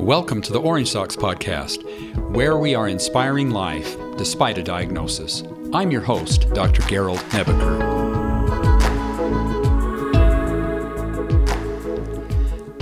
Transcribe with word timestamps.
Welcome 0.00 0.40
to 0.42 0.52
the 0.54 0.60
Orange 0.62 0.90
Socks 0.90 1.14
Podcast, 1.14 1.84
where 2.30 2.56
we 2.56 2.74
are 2.74 2.88
inspiring 2.88 3.50
life 3.50 3.98
despite 4.16 4.56
a 4.56 4.62
diagnosis. 4.62 5.44
I'm 5.74 5.90
your 5.90 6.00
host, 6.00 6.48
Dr. 6.54 6.80
Gerald 6.88 7.18
Nebeker. 7.28 7.82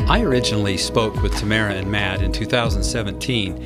I 0.08 0.20
originally 0.22 0.78
spoke 0.78 1.20
with 1.20 1.36
Tamara 1.36 1.74
and 1.74 1.90
Matt 1.90 2.22
in 2.22 2.30
2017 2.30 3.56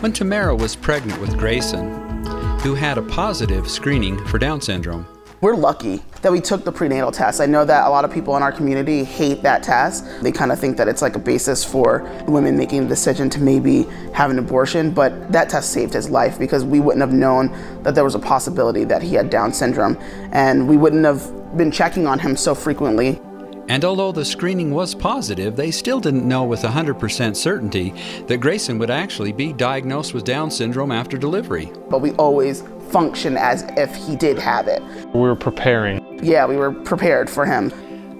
when 0.00 0.14
Tamara 0.14 0.56
was 0.56 0.74
pregnant 0.74 1.20
with 1.20 1.36
Grayson, 1.36 2.24
who 2.60 2.74
had 2.74 2.96
a 2.96 3.02
positive 3.02 3.70
screening 3.70 4.24
for 4.24 4.38
Down 4.38 4.62
syndrome. 4.62 5.06
We're 5.42 5.56
lucky 5.56 6.00
that 6.20 6.30
we 6.30 6.40
took 6.40 6.64
the 6.64 6.70
prenatal 6.70 7.10
test. 7.10 7.40
I 7.40 7.46
know 7.46 7.64
that 7.64 7.84
a 7.84 7.90
lot 7.90 8.04
of 8.04 8.12
people 8.12 8.36
in 8.36 8.44
our 8.44 8.52
community 8.52 9.02
hate 9.02 9.42
that 9.42 9.64
test. 9.64 10.04
They 10.22 10.30
kind 10.30 10.52
of 10.52 10.60
think 10.60 10.76
that 10.76 10.86
it's 10.86 11.02
like 11.02 11.16
a 11.16 11.18
basis 11.18 11.64
for 11.64 12.08
women 12.28 12.56
making 12.56 12.82
the 12.82 12.88
decision 12.88 13.28
to 13.30 13.40
maybe 13.40 13.82
have 14.14 14.30
an 14.30 14.38
abortion, 14.38 14.92
but 14.92 15.32
that 15.32 15.48
test 15.48 15.72
saved 15.72 15.94
his 15.94 16.08
life 16.08 16.38
because 16.38 16.64
we 16.64 16.78
wouldn't 16.78 17.00
have 17.00 17.12
known 17.12 17.50
that 17.82 17.96
there 17.96 18.04
was 18.04 18.14
a 18.14 18.20
possibility 18.20 18.84
that 18.84 19.02
he 19.02 19.16
had 19.16 19.30
Down 19.30 19.52
syndrome 19.52 19.98
and 20.30 20.68
we 20.68 20.76
wouldn't 20.76 21.04
have 21.04 21.56
been 21.56 21.72
checking 21.72 22.06
on 22.06 22.20
him 22.20 22.36
so 22.36 22.54
frequently. 22.54 23.20
And 23.68 23.84
although 23.84 24.12
the 24.12 24.24
screening 24.24 24.70
was 24.70 24.94
positive, 24.94 25.56
they 25.56 25.72
still 25.72 25.98
didn't 25.98 26.26
know 26.26 26.44
with 26.44 26.62
100% 26.62 27.34
certainty 27.34 27.94
that 28.26 28.38
Grayson 28.38 28.78
would 28.78 28.90
actually 28.90 29.32
be 29.32 29.52
diagnosed 29.52 30.14
with 30.14 30.24
Down 30.24 30.52
syndrome 30.52 30.92
after 30.92 31.16
delivery. 31.16 31.72
But 31.88 32.00
we 32.00 32.12
always 32.12 32.62
function 32.92 33.38
as 33.38 33.64
if 33.76 33.94
he 33.94 34.14
did 34.14 34.38
have 34.38 34.68
it. 34.68 34.82
We 35.14 35.20
were 35.22 35.34
preparing. 35.34 36.22
Yeah, 36.22 36.46
we 36.46 36.56
were 36.56 36.70
prepared 36.70 37.30
for 37.30 37.46
him. 37.46 37.72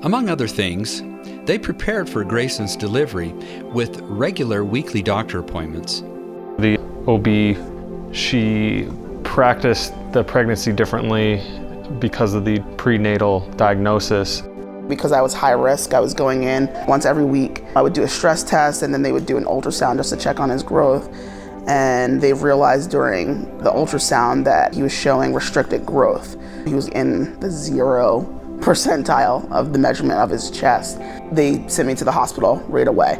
Among 0.03 0.31
other 0.31 0.48
things, 0.48 1.03
they 1.45 1.59
prepared 1.59 2.09
for 2.09 2.25
Grayson's 2.25 2.75
delivery 2.75 3.33
with 3.73 4.01
regular 4.01 4.65
weekly 4.65 5.03
doctor 5.03 5.39
appointments. 5.39 6.00
The 6.59 6.78
OB, 7.06 8.15
she 8.15 8.89
practiced 9.25 9.93
the 10.12 10.25
pregnancy 10.25 10.73
differently 10.73 11.43
because 11.98 12.34
of 12.34 12.45
the 12.45 12.61
prenatal 12.77 13.41
diagnosis. 13.56 14.43
Because 14.89 15.12
I 15.12 15.20
was 15.20 15.34
high 15.34 15.53
risk, 15.53 15.95
I 15.95 16.00
was 16.00 16.15
going 16.15 16.45
in 16.45 16.69
once 16.89 17.05
every 17.05 17.25
week. 17.25 17.62
I 17.77 17.83
would 17.83 17.93
do 17.93 18.03
a 18.03 18.09
stress 18.09 18.43
test 18.43 18.83
and 18.83 18.93
then 18.93 19.03
they 19.03 19.12
would 19.12 19.27
do 19.27 19.37
an 19.37 19.45
ultrasound 19.45 19.97
just 19.97 20.11
to 20.11 20.17
check 20.17 20.41
on 20.41 20.48
his 20.48 20.62
growth 20.62 21.09
and 21.67 22.21
they 22.21 22.33
realized 22.33 22.91
during 22.91 23.59
the 23.59 23.71
ultrasound 23.71 24.45
that 24.45 24.75
he 24.75 24.83
was 24.83 24.93
showing 24.93 25.33
restricted 25.33 25.87
growth. 25.87 26.37
He 26.67 26.75
was 26.75 26.89
in 26.89 27.39
the 27.41 27.51
zero 27.51 28.23
percentile 28.61 29.51
of 29.51 29.73
the 29.73 29.79
measurement 29.79 30.19
of 30.19 30.31
his 30.31 30.51
chest. 30.51 31.01
They 31.33 31.67
sent 31.69 31.89
me 31.89 31.95
to 31.97 32.05
the 32.05 32.13
hospital 32.13 32.57
right 32.69 32.89
away. 32.89 33.19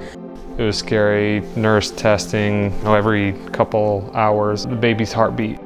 It 0.59 0.63
was 0.63 0.77
scary, 0.77 1.41
nurse 1.57 1.91
testing 1.93 2.73
every 2.85 3.33
couple 3.53 4.11
hours, 4.15 4.67
the 4.67 4.77
baby's 4.77 5.13
heartbeat. 5.13 5.59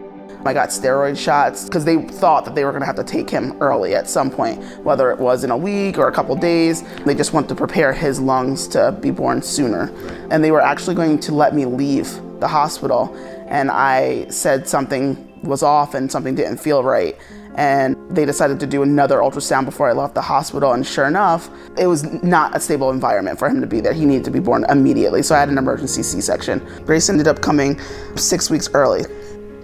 I 0.46 0.52
got 0.52 0.68
steroid 0.68 1.18
shots 1.18 1.64
because 1.64 1.84
they 1.84 2.00
thought 2.00 2.44
that 2.44 2.54
they 2.54 2.64
were 2.64 2.70
going 2.70 2.82
to 2.82 2.86
have 2.86 2.96
to 2.96 3.04
take 3.04 3.28
him 3.28 3.60
early 3.60 3.96
at 3.96 4.08
some 4.08 4.30
point, 4.30 4.62
whether 4.84 5.10
it 5.10 5.18
was 5.18 5.42
in 5.42 5.50
a 5.50 5.56
week 5.56 5.98
or 5.98 6.06
a 6.06 6.12
couple 6.12 6.36
days. 6.36 6.84
They 7.04 7.16
just 7.16 7.32
wanted 7.32 7.48
to 7.48 7.56
prepare 7.56 7.92
his 7.92 8.20
lungs 8.20 8.68
to 8.68 8.92
be 8.92 9.10
born 9.10 9.42
sooner. 9.42 9.92
And 10.30 10.44
they 10.44 10.52
were 10.52 10.60
actually 10.60 10.94
going 10.94 11.18
to 11.20 11.34
let 11.34 11.52
me 11.52 11.64
leave 11.64 12.20
the 12.40 12.48
hospital 12.48 13.14
and 13.48 13.70
I 13.70 14.28
said 14.28 14.68
something 14.68 15.40
was 15.42 15.62
off 15.62 15.94
and 15.94 16.10
something 16.10 16.34
didn't 16.34 16.58
feel 16.58 16.82
right. 16.82 17.16
And 17.54 17.96
they 18.14 18.26
decided 18.26 18.60
to 18.60 18.66
do 18.66 18.82
another 18.82 19.18
ultrasound 19.18 19.64
before 19.64 19.88
I 19.88 19.92
left 19.92 20.14
the 20.14 20.20
hospital. 20.20 20.72
And 20.72 20.86
sure 20.86 21.06
enough, 21.06 21.48
it 21.78 21.86
was 21.86 22.04
not 22.22 22.54
a 22.54 22.60
stable 22.60 22.90
environment 22.90 23.38
for 23.38 23.48
him 23.48 23.62
to 23.62 23.66
be 23.66 23.80
there. 23.80 23.94
He 23.94 24.04
needed 24.04 24.24
to 24.24 24.30
be 24.30 24.40
born 24.40 24.66
immediately. 24.68 25.22
So 25.22 25.34
I 25.34 25.40
had 25.40 25.48
an 25.48 25.56
emergency 25.56 26.02
C 26.02 26.20
section. 26.20 26.58
Grace 26.84 27.08
ended 27.08 27.28
up 27.28 27.40
coming 27.40 27.80
six 28.14 28.50
weeks 28.50 28.68
early. 28.74 29.02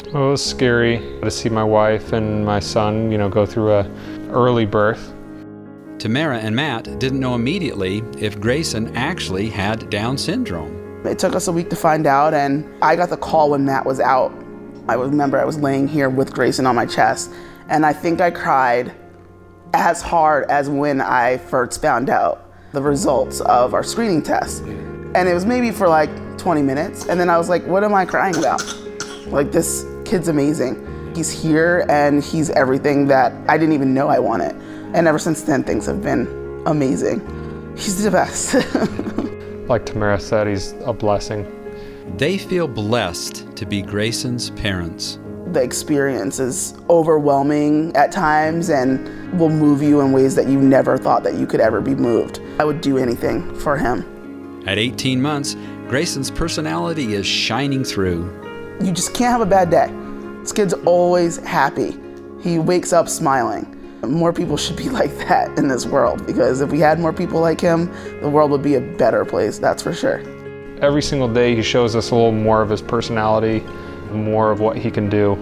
it 0.07 0.15
was 0.15 0.45
scary 0.45 0.99
to 1.23 1.31
see 1.31 1.51
my 1.51 1.65
wife 1.65 2.15
and 2.15 2.47
my 2.47 2.61
son, 2.61 3.13
you 3.13 3.19
know, 3.19 3.29
go 3.29 3.45
through 3.45 3.73
a 3.73 3.91
early 4.31 4.65
birth. 4.65 5.13
Tamara 5.99 6.39
and 6.39 6.57
Matt 6.57 6.99
didn't 6.99 7.21
know 7.21 7.35
immediately 7.35 8.03
if 8.19 8.41
Grayson 8.41 8.97
actually 8.97 9.51
had 9.51 9.91
Down 9.91 10.17
syndrome. 10.17 10.82
It 11.05 11.19
took 11.19 11.35
us 11.35 11.49
a 11.49 11.53
week 11.53 11.69
to 11.71 11.77
find 11.77 12.07
out, 12.07 12.33
and 12.33 12.69
I 12.81 12.95
got 12.95 13.11
the 13.11 13.17
call 13.17 13.51
when 13.51 13.65
Matt 13.65 13.85
was 13.85 13.99
out. 13.99 14.33
I 14.89 14.95
remember 14.95 15.39
I 15.39 15.45
was 15.45 15.59
laying 15.59 15.89
here 15.89 16.09
with 16.09 16.33
Grayson 16.33 16.65
on 16.65 16.77
my 16.77 16.87
chest, 16.87 17.33
and 17.69 17.85
I 17.85 17.93
think 17.93 18.21
I 18.21 18.31
cried 18.31 18.95
as 19.75 20.01
hard 20.01 20.49
as 20.49 20.69
when 20.69 21.01
I 21.01 21.39
first 21.39 21.83
found 21.83 22.09
out 22.09 22.53
the 22.73 22.83
results 22.83 23.41
of 23.41 23.75
our 23.75 23.83
screening 23.83 24.23
test. 24.23 24.63
And 24.63 25.29
it 25.29 25.35
was 25.35 25.45
maybe 25.45 25.73
for 25.73 25.89
like 25.89 26.11
20 26.39 26.63
minutes, 26.63 27.07
and 27.07 27.19
then 27.19 27.29
I 27.29 27.37
was 27.37 27.49
like, 27.49 27.67
what 27.67 27.83
am 27.83 27.95
I 27.95 28.05
crying 28.05 28.37
about? 28.37 28.63
Like, 29.27 29.51
this 29.51 29.85
kid's 30.05 30.29
amazing. 30.29 31.15
He's 31.17 31.31
here, 31.31 31.85
and 31.89 32.23
he's 32.23 32.51
everything 32.51 33.09
that 33.09 33.33
I 33.49 33.59
didn't 33.59 33.75
even 33.75 33.93
know 33.93 34.09
I 34.09 34.21
wanted. 34.21 34.55
And 34.95 35.09
ever 35.09 35.19
since 35.19 35.43
then, 35.43 35.65
things 35.65 35.87
have 35.87 36.01
been 36.01 36.63
amazing. 36.67 37.21
He's 37.77 38.03
the 38.03 38.11
best. 38.11 38.55
like 39.69 39.87
Tamara 39.87 40.19
said, 40.19 40.47
he's 40.47 40.73
a 40.85 40.93
blessing. 40.93 41.47
They 42.17 42.39
feel 42.39 42.67
blessed 42.69 43.57
to 43.57 43.67
be 43.67 43.83
Grayson's 43.83 44.51
parents. 44.51 45.19
The 45.53 45.63
experience 45.63 46.41
is 46.41 46.75
overwhelming 46.89 47.95
at 47.97 48.11
times 48.11 48.71
and 48.71 49.39
will 49.39 49.51
move 49.51 49.83
you 49.83 50.01
in 50.01 50.13
ways 50.13 50.35
that 50.35 50.49
you 50.49 50.61
never 50.61 50.99
thought 50.99 51.23
that 51.25 51.35
you 51.35 51.47
could 51.47 51.61
ever 51.61 51.81
be 51.81 51.95
moved. 51.95 52.41
I 52.59 52.65
would 52.65 52.81
do 52.81 52.99
anything 52.99 53.55
for 53.61 53.77
him. 53.77 54.63
At 54.67 54.79
18 54.79 55.21
months, 55.21 55.55
Grayson's 55.89 56.31
personality 56.31 57.15
is 57.15 57.27
shining 57.27 57.85
through. 57.85 58.25
You 58.81 58.93
just 58.93 59.15
can't 59.15 59.31
have 59.33 59.41
a 59.41 59.47
bad 59.47 59.71
day. 59.71 59.89
This 60.41 60.53
kid's 60.53 60.75
always 60.87 61.37
happy. 61.39 61.99
He 62.41 62.59
wakes 62.59 62.93
up 62.93 63.09
smiling. 63.09 63.79
More 64.07 64.33
people 64.33 64.57
should 64.57 64.77
be 64.77 64.89
like 65.01 65.17
that 65.19 65.57
in 65.59 65.69
this 65.69 65.87
world 65.87 66.27
because 66.27 66.61
if 66.61 66.71
we 66.71 66.81
had 66.81 66.99
more 66.99 67.13
people 67.13 67.41
like 67.41 67.61
him, 67.61 67.91
the 68.21 68.29
world 68.29 68.51
would 68.51 68.63
be 68.63 68.75
a 68.75 68.81
better 68.81 69.25
place, 69.25 69.59
that's 69.59 69.83
for 69.83 69.93
sure. 69.93 70.21
Every 70.81 71.03
single 71.03 71.33
day, 71.33 71.55
he 71.55 71.63
shows 71.63 71.95
us 71.95 72.11
a 72.11 72.15
little 72.15 72.33
more 72.33 72.61
of 72.61 72.69
his 72.69 72.83
personality, 72.83 73.61
more 74.11 74.51
of 74.51 74.59
what 74.59 74.77
he 74.77 74.91
can 74.91 75.09
do, 75.09 75.35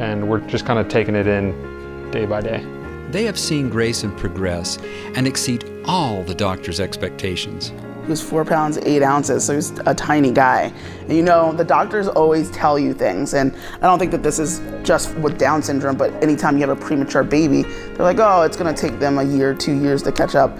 and 0.00 0.28
we're 0.28 0.40
just 0.40 0.64
kind 0.64 0.78
of 0.78 0.88
taking 0.88 1.14
it 1.14 1.26
in 1.26 2.10
day 2.10 2.24
by 2.24 2.40
day. 2.40 2.64
They 3.10 3.24
have 3.24 3.38
seen 3.38 3.68
Grayson 3.68 4.14
progress 4.16 4.78
and 5.14 5.26
exceed 5.26 5.64
all 5.84 6.22
the 6.22 6.34
doctor's 6.34 6.80
expectations. 6.80 7.72
He 8.02 8.08
was 8.08 8.22
four 8.22 8.44
pounds, 8.44 8.78
eight 8.78 9.02
ounces, 9.02 9.44
so 9.44 9.54
he's 9.54 9.78
a 9.86 9.94
tiny 9.94 10.30
guy. 10.30 10.72
And 11.02 11.12
you 11.12 11.22
know, 11.22 11.52
the 11.52 11.64
doctors 11.64 12.08
always 12.08 12.50
tell 12.50 12.78
you 12.78 12.94
things, 12.94 13.34
and 13.34 13.54
I 13.76 13.86
don't 13.86 13.98
think 13.98 14.10
that 14.12 14.22
this 14.22 14.38
is 14.38 14.60
just 14.82 15.14
with 15.16 15.38
Down 15.38 15.62
syndrome, 15.62 15.96
but 15.96 16.10
anytime 16.22 16.56
you 16.56 16.66
have 16.66 16.76
a 16.76 16.80
premature 16.80 17.22
baby, 17.22 17.62
they're 17.62 18.06
like, 18.06 18.18
oh, 18.18 18.42
it's 18.42 18.56
gonna 18.56 18.74
take 18.74 18.98
them 18.98 19.18
a 19.18 19.24
year, 19.24 19.54
two 19.54 19.74
years 19.74 20.02
to 20.04 20.12
catch 20.12 20.34
up. 20.34 20.56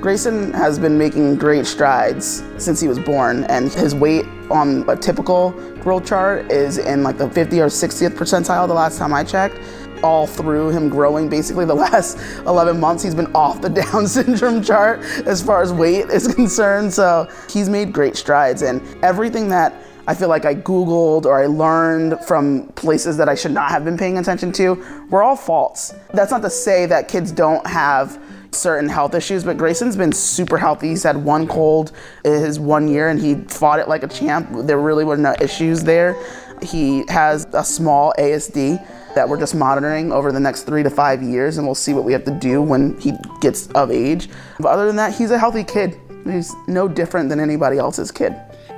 Grayson 0.00 0.52
has 0.52 0.78
been 0.78 0.98
making 0.98 1.36
great 1.36 1.66
strides 1.66 2.42
since 2.58 2.80
he 2.80 2.88
was 2.88 2.98
born, 2.98 3.44
and 3.44 3.72
his 3.72 3.94
weight 3.94 4.26
on 4.50 4.88
a 4.88 4.96
typical 4.96 5.50
growth 5.80 6.06
chart 6.06 6.50
is 6.50 6.78
in 6.78 7.02
like 7.02 7.18
the 7.18 7.28
50 7.30 7.60
or 7.60 7.66
60th 7.66 8.10
percentile 8.10 8.68
the 8.68 8.74
last 8.74 8.98
time 8.98 9.12
I 9.12 9.24
checked 9.24 9.56
all 10.04 10.26
through 10.26 10.68
him 10.68 10.88
growing 10.88 11.28
basically 11.28 11.64
the 11.64 11.74
last 11.86 12.18
11 12.46 12.78
months 12.78 13.02
he's 13.02 13.14
been 13.14 13.34
off 13.34 13.60
the 13.60 13.68
down 13.82 14.06
syndrome 14.06 14.62
chart 14.62 15.00
as 15.26 15.42
far 15.42 15.62
as 15.62 15.72
weight 15.72 16.04
is 16.10 16.32
concerned 16.34 16.92
so 16.92 17.28
he's 17.50 17.68
made 17.68 17.92
great 17.92 18.14
strides 18.14 18.62
and 18.62 18.82
everything 19.02 19.48
that 19.48 19.74
I 20.06 20.14
feel 20.14 20.28
like 20.28 20.44
I 20.44 20.54
Googled 20.54 21.24
or 21.24 21.42
I 21.42 21.46
learned 21.46 22.20
from 22.26 22.68
places 22.72 23.16
that 23.16 23.26
I 23.26 23.34
should 23.34 23.52
not 23.52 23.70
have 23.70 23.86
been 23.86 23.96
paying 23.96 24.18
attention 24.18 24.52
to 24.52 25.06
were 25.08 25.22
all 25.22 25.34
false. 25.34 25.94
That's 26.12 26.30
not 26.30 26.42
to 26.42 26.50
say 26.50 26.84
that 26.84 27.08
kids 27.08 27.32
don't 27.32 27.66
have 27.66 28.20
certain 28.54 28.88
health 28.88 29.14
issues, 29.14 29.44
but 29.44 29.56
Grayson's 29.56 29.96
been 29.96 30.12
super 30.12 30.58
healthy. 30.58 30.88
He's 30.88 31.02
had 31.02 31.16
one 31.16 31.46
cold 31.46 31.92
his 32.22 32.60
one 32.60 32.86
year 32.86 33.08
and 33.08 33.20
he 33.20 33.34
fought 33.34 33.78
it 33.78 33.88
like 33.88 34.02
a 34.02 34.08
champ. 34.08 34.48
There 34.52 34.78
really 34.78 35.04
were 35.04 35.16
no 35.16 35.34
issues 35.40 35.82
there. 35.82 36.16
He 36.62 37.04
has 37.08 37.46
a 37.52 37.64
small 37.64 38.12
ASD 38.18 39.14
that 39.14 39.28
we're 39.28 39.38
just 39.38 39.54
monitoring 39.54 40.12
over 40.12 40.32
the 40.32 40.40
next 40.40 40.62
three 40.62 40.82
to 40.82 40.90
five 40.90 41.22
years, 41.22 41.56
and 41.56 41.66
we'll 41.66 41.74
see 41.74 41.92
what 41.92 42.04
we 42.04 42.12
have 42.12 42.24
to 42.24 42.32
do 42.32 42.60
when 42.60 42.98
he 42.98 43.12
gets 43.40 43.68
of 43.68 43.90
age. 43.90 44.28
But 44.58 44.68
other 44.68 44.86
than 44.86 44.96
that, 44.96 45.14
he's 45.14 45.30
a 45.30 45.38
healthy 45.38 45.64
kid. 45.64 45.98
He's 46.24 46.54
no 46.66 46.88
different 46.88 47.28
than 47.28 47.38
anybody 47.38 47.78
else's 47.78 48.10
kid. 48.10 48.34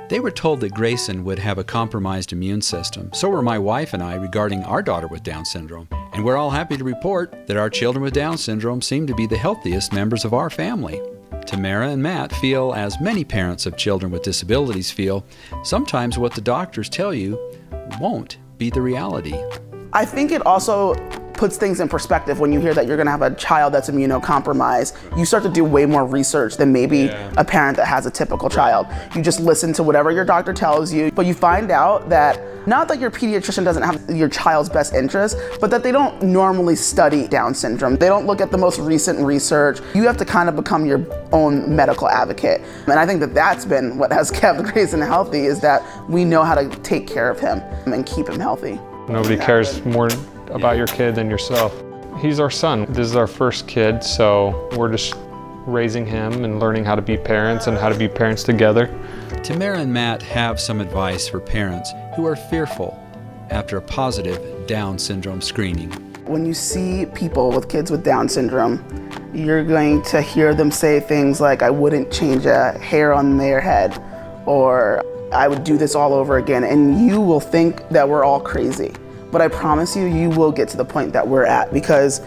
They 0.09 0.19
were 0.21 0.31
told 0.31 0.61
that 0.61 0.73
Grayson 0.73 1.25
would 1.25 1.39
have 1.39 1.57
a 1.57 1.65
compromised 1.65 2.31
immune 2.31 2.61
system. 2.61 3.11
So 3.13 3.29
were 3.29 3.41
my 3.41 3.59
wife 3.59 3.93
and 3.93 4.01
I 4.01 4.15
regarding 4.15 4.63
our 4.63 4.81
daughter 4.81 5.07
with 5.07 5.23
Down 5.23 5.43
syndrome. 5.43 5.89
And 6.13 6.23
we're 6.23 6.37
all 6.37 6.49
happy 6.49 6.77
to 6.77 6.83
report 6.83 7.47
that 7.47 7.57
our 7.57 7.69
children 7.69 8.03
with 8.03 8.13
Down 8.13 8.37
syndrome 8.37 8.81
seem 8.81 9.05
to 9.07 9.15
be 9.15 9.27
the 9.27 9.37
healthiest 9.37 9.91
members 9.91 10.23
of 10.23 10.33
our 10.33 10.49
family. 10.49 11.01
Tamara 11.45 11.89
and 11.89 12.01
Matt 12.01 12.33
feel, 12.33 12.73
as 12.73 12.99
many 13.01 13.23
parents 13.25 13.65
of 13.65 13.77
children 13.77 14.11
with 14.11 14.23
disabilities 14.23 14.91
feel, 14.91 15.25
sometimes 15.63 16.17
what 16.17 16.33
the 16.33 16.41
doctors 16.41 16.89
tell 16.89 17.13
you 17.13 17.37
won't 17.99 18.37
be 18.57 18.69
the 18.69 18.81
reality. 18.81 19.35
I 19.93 20.05
think 20.05 20.31
it 20.31 20.45
also 20.45 20.93
puts 21.37 21.57
things 21.57 21.79
in 21.79 21.87
perspective 21.87 22.39
when 22.39 22.51
you 22.51 22.59
hear 22.59 22.73
that 22.73 22.87
you're 22.87 22.97
to 22.97 23.11
have 23.11 23.21
a 23.21 23.33
child 23.35 23.73
that's 23.73 23.89
immunocompromised. 23.89 25.17
You 25.17 25.25
start 25.25 25.43
to 25.43 25.49
do 25.49 25.63
way 25.63 25.85
more 25.85 26.05
research 26.05 26.57
than 26.57 26.73
maybe 26.73 26.99
yeah. 26.99 27.31
a 27.37 27.45
parent 27.45 27.77
that 27.77 27.87
has 27.87 28.05
a 28.05 28.11
typical 28.11 28.49
child. 28.49 28.87
You 29.15 29.21
just 29.21 29.39
listen 29.39 29.71
to 29.73 29.83
whatever 29.83 30.11
your 30.11 30.25
doctor 30.25 30.53
tells 30.53 30.91
you, 30.91 31.11
but 31.11 31.25
you 31.25 31.33
find 31.33 31.71
out 31.71 32.09
that 32.09 32.39
not 32.67 32.89
that 32.89 32.99
your 32.99 33.09
pediatrician 33.09 33.63
doesn't 33.63 33.83
have 33.83 34.09
your 34.09 34.27
child's 34.27 34.67
best 34.67 34.93
interest, 34.93 35.37
but 35.61 35.69
that 35.71 35.83
they 35.83 35.91
don't 35.91 36.21
normally 36.21 36.75
study 36.75 37.25
Down 37.27 37.53
syndrome. 37.53 37.95
They 37.95 38.07
don't 38.07 38.25
look 38.25 38.41
at 38.41 38.51
the 38.51 38.57
most 38.57 38.79
recent 38.79 39.19
research. 39.19 39.79
You 39.93 40.03
have 40.03 40.17
to 40.17 40.25
kind 40.25 40.49
of 40.49 40.55
become 40.57 40.85
your 40.85 41.05
own 41.31 41.73
medical 41.73 42.09
advocate. 42.09 42.61
And 42.87 42.99
I 42.99 43.05
think 43.05 43.21
that 43.21 43.33
that's 43.33 43.63
been 43.63 43.97
what 43.97 44.11
has 44.11 44.31
kept 44.41 44.63
Grayson 44.63 44.99
healthy 44.99 45.45
is 45.45 45.61
that 45.61 45.81
we 46.09 46.25
know 46.25 46.43
how 46.43 46.55
to 46.55 46.67
take 46.81 47.07
care 47.07 47.29
of 47.29 47.39
him 47.39 47.59
and 47.85 48.05
keep 48.05 48.27
him 48.27 48.39
healthy. 48.39 48.79
Nobody 49.07 49.37
cares 49.37 49.83
more 49.85 50.09
about 50.49 50.77
your 50.77 50.87
kid 50.87 51.15
than 51.15 51.29
yourself. 51.29 51.73
He's 52.21 52.39
our 52.39 52.49
son. 52.49 52.85
This 52.89 53.07
is 53.07 53.15
our 53.15 53.27
first 53.27 53.67
kid, 53.67 54.03
so 54.03 54.69
we're 54.75 54.91
just 54.91 55.15
raising 55.65 56.05
him 56.05 56.45
and 56.45 56.59
learning 56.59 56.85
how 56.85 56.95
to 56.95 57.01
be 57.01 57.17
parents 57.17 57.67
and 57.67 57.77
how 57.77 57.89
to 57.89 57.95
be 57.95 58.07
parents 58.07 58.43
together. 58.43 58.89
Tamara 59.43 59.79
and 59.79 59.93
Matt 59.93 60.23
have 60.23 60.59
some 60.59 60.81
advice 60.81 61.27
for 61.27 61.39
parents 61.39 61.91
who 62.15 62.25
are 62.25 62.35
fearful 62.35 62.97
after 63.49 63.77
a 63.77 63.81
positive 63.81 64.65
Down 64.67 64.97
syndrome 64.97 65.41
screening. 65.41 65.91
When 66.25 66.45
you 66.45 66.53
see 66.53 67.05
people 67.05 67.51
with 67.51 67.69
kids 67.69 67.91
with 67.91 68.03
Down 68.03 68.27
syndrome, 68.27 68.83
you're 69.33 69.63
going 69.63 70.01
to 70.03 70.21
hear 70.21 70.53
them 70.53 70.71
say 70.71 70.99
things 70.99 71.39
like, 71.39 71.61
I 71.61 71.69
wouldn't 71.69 72.11
change 72.11 72.45
a 72.45 72.71
hair 72.79 73.13
on 73.13 73.37
their 73.37 73.61
head, 73.61 74.01
or 74.45 75.03
I 75.31 75.47
would 75.47 75.63
do 75.63 75.77
this 75.77 75.95
all 75.95 76.13
over 76.13 76.37
again. 76.37 76.63
And 76.63 77.07
you 77.07 77.21
will 77.21 77.39
think 77.39 77.87
that 77.89 78.07
we're 78.07 78.23
all 78.23 78.41
crazy. 78.41 78.93
But 79.31 79.41
I 79.41 79.47
promise 79.47 79.95
you, 79.95 80.05
you 80.05 80.29
will 80.29 80.51
get 80.51 80.69
to 80.69 80.77
the 80.77 80.85
point 80.85 81.13
that 81.13 81.27
we're 81.27 81.45
at 81.45 81.73
because 81.73 82.21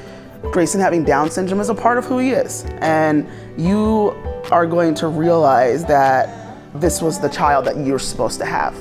Grayson 0.52 0.81
having 0.81 1.05
Down 1.05 1.31
syndrome 1.31 1.61
is 1.61 1.69
a 1.69 1.75
part 1.75 1.99
of 1.99 2.05
who 2.05 2.19
he 2.19 2.31
is. 2.31 2.64
And 2.81 3.29
you 3.56 4.11
are 4.50 4.67
going 4.67 4.94
to 4.97 5.08
realize 5.08 5.85
that 5.87 6.56
this 6.75 7.02
was 7.02 7.19
the 7.19 7.29
child 7.29 7.64
that 7.67 7.76
you're 7.79 7.99
supposed 7.99 8.38
to 8.41 8.47
have 8.47 8.75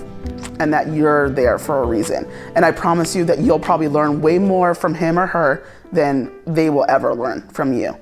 and 0.59 0.73
that 0.73 0.93
you're 0.93 1.29
there 1.29 1.57
for 1.57 1.83
a 1.83 1.85
reason. 1.85 2.29
And 2.55 2.65
I 2.65 2.71
promise 2.71 3.15
you 3.15 3.23
that 3.25 3.39
you'll 3.39 3.59
probably 3.59 3.87
learn 3.87 4.21
way 4.21 4.37
more 4.37 4.75
from 4.75 4.93
him 4.93 5.17
or 5.17 5.25
her 5.25 5.65
than 5.91 6.31
they 6.45 6.69
will 6.69 6.85
ever 6.89 7.15
learn 7.15 7.47
from 7.49 7.73
you. 7.73 7.97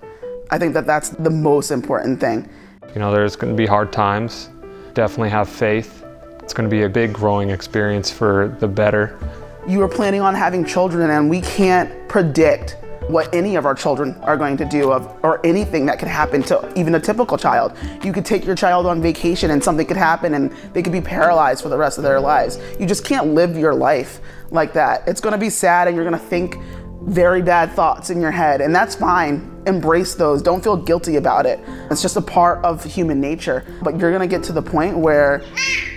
I 0.49 0.57
think 0.57 0.73
that 0.73 0.85
that's 0.85 1.09
the 1.09 1.29
most 1.29 1.71
important 1.71 2.19
thing. 2.19 2.49
You 2.93 2.99
know, 2.99 3.11
there's 3.11 3.35
going 3.35 3.53
to 3.53 3.57
be 3.57 3.65
hard 3.65 3.91
times. 3.91 4.49
Definitely 4.93 5.29
have 5.29 5.47
faith. 5.47 6.03
It's 6.41 6.53
going 6.53 6.69
to 6.69 6.73
be 6.73 6.83
a 6.83 6.89
big 6.89 7.13
growing 7.13 7.49
experience 7.49 8.09
for 8.09 8.55
the 8.59 8.67
better. 8.67 9.17
You 9.67 9.81
are 9.81 9.89
planning 9.89 10.21
on 10.21 10.33
having 10.33 10.63
children, 10.63 11.09
and 11.09 11.29
we 11.29 11.41
can't 11.41 12.07
predict 12.07 12.77
what 13.09 13.33
any 13.35 13.57
of 13.57 13.65
our 13.65 13.75
children 13.75 14.15
are 14.23 14.37
going 14.37 14.55
to 14.57 14.65
do 14.65 14.93
of, 14.93 15.13
or 15.23 15.45
anything 15.45 15.85
that 15.87 15.99
could 15.99 16.07
happen 16.07 16.41
to 16.43 16.71
even 16.79 16.95
a 16.95 16.99
typical 16.99 17.37
child. 17.37 17.75
You 18.01 18.13
could 18.13 18.25
take 18.25 18.45
your 18.45 18.55
child 18.55 18.85
on 18.85 19.01
vacation 19.01 19.51
and 19.51 19.63
something 19.63 19.85
could 19.85 19.97
happen 19.97 20.33
and 20.33 20.51
they 20.73 20.81
could 20.81 20.91
be 20.93 21.01
paralyzed 21.01 21.63
for 21.63 21.69
the 21.69 21.77
rest 21.77 21.97
of 21.97 22.03
their 22.03 22.19
lives. 22.19 22.59
You 22.79 22.85
just 22.85 23.05
can't 23.05 23.27
live 23.33 23.57
your 23.57 23.73
life 23.73 24.19
like 24.51 24.73
that. 24.73 25.07
It's 25.07 25.21
gonna 25.21 25.37
be 25.37 25.49
sad 25.49 25.87
and 25.87 25.95
you're 25.95 26.05
gonna 26.05 26.17
think 26.17 26.57
very 27.03 27.41
bad 27.41 27.71
thoughts 27.71 28.09
in 28.09 28.19
your 28.19 28.31
head, 28.31 28.61
and 28.61 28.75
that's 28.75 28.95
fine. 28.95 29.63
Embrace 29.67 30.15
those. 30.15 30.41
Don't 30.41 30.63
feel 30.63 30.77
guilty 30.77 31.15
about 31.17 31.45
it. 31.45 31.59
It's 31.91 32.01
just 32.01 32.17
a 32.17 32.21
part 32.21 32.63
of 32.63 32.83
human 32.83 33.21
nature. 33.21 33.65
But 33.81 33.99
you're 33.99 34.11
gonna 34.11 34.27
get 34.27 34.43
to 34.43 34.53
the 34.53 34.61
point 34.61 34.97
where 34.97 35.43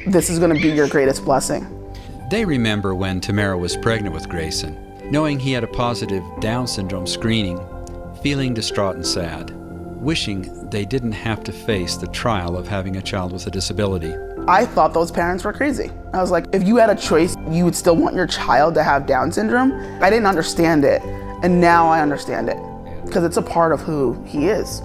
this 0.06 0.28
is 0.28 0.38
gonna 0.38 0.54
be 0.54 0.70
your 0.70 0.88
greatest 0.88 1.24
blessing. 1.24 1.79
They 2.30 2.44
remember 2.44 2.94
when 2.94 3.20
Tamara 3.20 3.58
was 3.58 3.76
pregnant 3.76 4.14
with 4.14 4.28
Grayson 4.28 4.90
knowing 5.10 5.40
he 5.40 5.52
had 5.52 5.64
a 5.64 5.68
positive 5.68 6.22
Down 6.38 6.66
syndrome 6.66 7.06
screening, 7.06 7.58
feeling 8.22 8.54
distraught 8.54 8.94
and 8.94 9.06
sad, 9.06 9.50
wishing 10.00 10.70
they 10.70 10.84
didn't 10.84 11.12
have 11.12 11.42
to 11.44 11.52
face 11.52 11.96
the 11.96 12.06
trial 12.06 12.56
of 12.56 12.68
having 12.68 12.96
a 12.96 13.02
child 13.02 13.32
with 13.32 13.46
a 13.46 13.50
disability. 13.50 14.14
I 14.46 14.64
thought 14.64 14.94
those 14.94 15.10
parents 15.10 15.44
were 15.44 15.52
crazy. 15.52 15.90
I 16.12 16.20
was 16.20 16.30
like, 16.30 16.46
if 16.52 16.62
you 16.62 16.76
had 16.76 16.90
a 16.90 16.94
choice, 16.94 17.36
you 17.50 17.64
would 17.64 17.74
still 17.74 17.96
want 17.96 18.14
your 18.14 18.26
child 18.26 18.74
to 18.74 18.84
have 18.84 19.06
Down 19.06 19.32
syndrome? 19.32 19.72
I 20.00 20.10
didn't 20.10 20.26
understand 20.26 20.84
it, 20.84 21.02
and 21.42 21.60
now 21.60 21.88
I 21.88 22.00
understand 22.00 22.48
it 22.48 22.58
because 23.04 23.24
it's 23.24 23.36
a 23.36 23.42
part 23.42 23.72
of 23.72 23.80
who 23.80 24.22
he 24.24 24.46
is. 24.46 24.82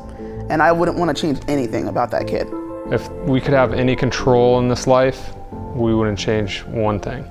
And 0.50 0.62
I 0.62 0.72
wouldn't 0.72 0.98
want 0.98 1.16
to 1.16 1.20
change 1.20 1.40
anything 1.48 1.88
about 1.88 2.10
that 2.12 2.28
kid. 2.28 2.48
If 2.92 3.10
we 3.28 3.40
could 3.40 3.54
have 3.54 3.74
any 3.74 3.96
control 3.96 4.60
in 4.60 4.68
this 4.68 4.88
life, 4.88 5.36
we 5.76 5.94
wouldn't 5.94 6.18
change 6.18 6.64
one 6.64 7.00
thing. 7.00 7.28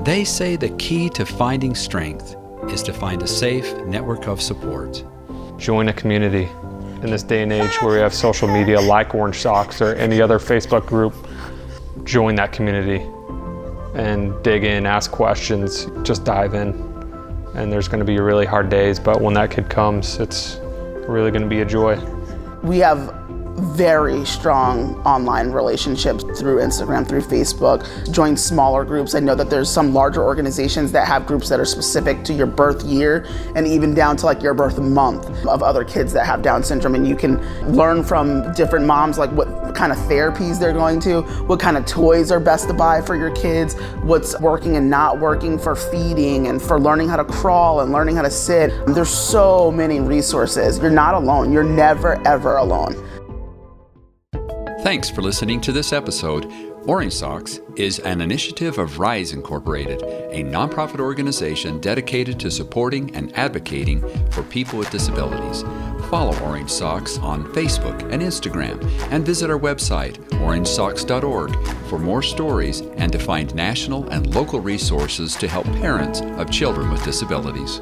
They 0.00 0.24
say 0.24 0.56
the 0.56 0.70
key 0.70 1.08
to 1.10 1.24
finding 1.24 1.76
strength 1.76 2.34
is 2.68 2.82
to 2.84 2.92
find 2.92 3.22
a 3.22 3.26
safe 3.26 3.76
network 3.86 4.26
of 4.26 4.40
support. 4.42 5.04
Join 5.58 5.88
a 5.88 5.92
community. 5.92 6.48
In 7.02 7.10
this 7.10 7.22
day 7.22 7.42
and 7.42 7.52
age 7.52 7.70
where 7.82 7.94
we 7.94 8.00
have 8.00 8.12
social 8.12 8.48
media 8.48 8.80
like 8.80 9.14
Orange 9.14 9.36
Socks 9.36 9.80
or 9.80 9.94
any 9.94 10.20
other 10.20 10.38
Facebook 10.40 10.86
group, 10.86 11.14
join 12.04 12.34
that 12.36 12.50
community 12.52 13.06
and 13.94 14.42
dig 14.42 14.64
in, 14.64 14.86
ask 14.86 15.12
questions, 15.12 15.86
just 16.02 16.24
dive 16.24 16.54
in. 16.54 16.70
And 17.54 17.70
there's 17.70 17.86
going 17.86 18.00
to 18.00 18.04
be 18.04 18.18
really 18.18 18.46
hard 18.46 18.70
days, 18.70 18.98
but 18.98 19.20
when 19.20 19.34
that 19.34 19.52
kid 19.52 19.68
comes, 19.68 20.18
it's 20.18 20.56
really 21.06 21.30
going 21.30 21.42
to 21.42 21.48
be 21.48 21.60
a 21.60 21.64
joy. 21.64 21.96
We 22.62 22.78
have 22.78 23.21
very 23.56 24.24
strong 24.24 24.96
online 25.02 25.50
relationships 25.50 26.24
through 26.38 26.58
Instagram, 26.58 27.06
through 27.06 27.20
Facebook, 27.22 27.82
join 28.12 28.36
smaller 28.36 28.84
groups. 28.84 29.14
I 29.14 29.20
know 29.20 29.34
that 29.34 29.50
there's 29.50 29.70
some 29.70 29.92
larger 29.92 30.22
organizations 30.22 30.92
that 30.92 31.06
have 31.06 31.26
groups 31.26 31.48
that 31.48 31.60
are 31.60 31.64
specific 31.64 32.24
to 32.24 32.32
your 32.32 32.46
birth 32.46 32.82
year 32.84 33.26
and 33.54 33.66
even 33.66 33.94
down 33.94 34.16
to 34.18 34.26
like 34.26 34.42
your 34.42 34.54
birth 34.54 34.78
month 34.78 35.26
of 35.46 35.62
other 35.62 35.84
kids 35.84 36.12
that 36.12 36.26
have 36.26 36.42
Down 36.42 36.62
syndrome. 36.64 36.94
And 36.94 37.06
you 37.06 37.14
can 37.14 37.40
learn 37.72 38.02
from 38.02 38.52
different 38.54 38.86
moms 38.86 39.18
like 39.18 39.30
what 39.30 39.74
kind 39.74 39.92
of 39.92 39.98
therapies 39.98 40.58
they're 40.58 40.72
going 40.72 40.98
to, 41.00 41.22
what 41.46 41.60
kind 41.60 41.76
of 41.76 41.86
toys 41.86 42.30
are 42.30 42.40
best 42.40 42.68
to 42.68 42.74
buy 42.74 43.00
for 43.00 43.16
your 43.16 43.30
kids, 43.30 43.74
what's 44.02 44.38
working 44.40 44.76
and 44.76 44.90
not 44.90 45.18
working 45.18 45.58
for 45.58 45.76
feeding 45.76 46.48
and 46.48 46.60
for 46.60 46.80
learning 46.80 47.08
how 47.08 47.16
to 47.16 47.24
crawl 47.24 47.80
and 47.80 47.92
learning 47.92 48.16
how 48.16 48.22
to 48.22 48.30
sit. 48.30 48.72
There's 48.86 49.08
so 49.08 49.70
many 49.70 50.00
resources. 50.00 50.78
You're 50.78 50.90
not 50.90 51.14
alone. 51.14 51.52
You're 51.52 51.62
never, 51.62 52.20
ever 52.26 52.56
alone. 52.56 53.11
Thanks 54.82 55.08
for 55.08 55.22
listening 55.22 55.60
to 55.60 55.70
this 55.70 55.92
episode. 55.92 56.52
Orange 56.86 57.12
Socks 57.12 57.60
is 57.76 58.00
an 58.00 58.20
initiative 58.20 58.78
of 58.78 58.98
Rise 58.98 59.32
Incorporated, 59.32 60.02
a 60.02 60.42
nonprofit 60.42 60.98
organization 60.98 61.78
dedicated 61.78 62.40
to 62.40 62.50
supporting 62.50 63.14
and 63.14 63.32
advocating 63.38 64.00
for 64.32 64.42
people 64.42 64.80
with 64.80 64.90
disabilities. 64.90 65.62
Follow 66.10 66.36
Orange 66.40 66.68
Socks 66.68 67.16
on 67.18 67.44
Facebook 67.54 68.02
and 68.12 68.20
Instagram 68.22 68.82
and 69.12 69.24
visit 69.24 69.50
our 69.50 69.58
website, 69.58 70.16
orangesocks.org, 70.40 71.66
for 71.88 72.00
more 72.00 72.20
stories 72.20 72.80
and 72.80 73.12
to 73.12 73.20
find 73.20 73.54
national 73.54 74.08
and 74.08 74.34
local 74.34 74.58
resources 74.58 75.36
to 75.36 75.46
help 75.46 75.66
parents 75.76 76.22
of 76.22 76.50
children 76.50 76.90
with 76.90 77.04
disabilities. 77.04 77.78